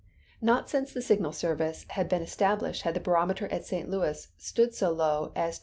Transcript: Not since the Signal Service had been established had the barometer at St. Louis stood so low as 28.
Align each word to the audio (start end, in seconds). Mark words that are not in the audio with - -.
Not 0.41 0.67
since 0.67 0.91
the 0.91 1.01
Signal 1.03 1.31
Service 1.31 1.85
had 1.89 2.09
been 2.09 2.23
established 2.23 2.81
had 2.81 2.95
the 2.95 2.99
barometer 2.99 3.47
at 3.51 3.67
St. 3.67 3.87
Louis 3.87 4.29
stood 4.35 4.73
so 4.73 4.89
low 4.89 5.31
as 5.35 5.59
28. 5.59 5.59